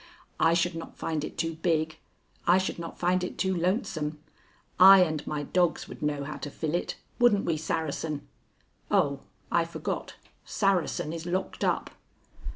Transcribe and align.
I 0.39 0.55
should 0.55 0.73
not 0.73 0.97
find 0.97 1.23
it 1.23 1.37
too 1.37 1.53
big. 1.53 1.97
I 2.47 2.57
should 2.57 2.79
not 2.79 2.97
find 2.97 3.23
it 3.23 3.37
too 3.37 3.55
lonesome. 3.55 4.17
I 4.79 5.01
and 5.03 5.27
my 5.27 5.43
dogs 5.43 5.87
would 5.87 6.01
know 6.01 6.23
how 6.23 6.37
to 6.37 6.49
fill 6.49 6.73
it, 6.73 6.95
wouldn't 7.19 7.45
we, 7.45 7.55
Saracen? 7.55 8.27
Oh, 8.89 9.19
I 9.51 9.63
forgot, 9.63 10.15
Saracen 10.43 11.13
is 11.13 11.27
locked 11.27 11.63
up." 11.63 11.91